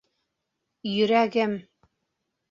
Йөрәгем... 0.91 1.53